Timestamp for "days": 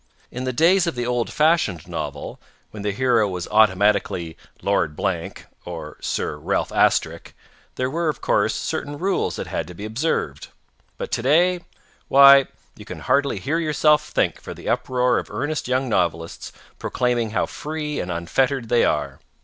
0.51-0.87